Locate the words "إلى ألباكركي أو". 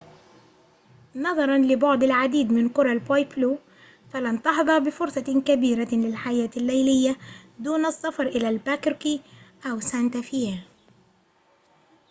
8.27-9.79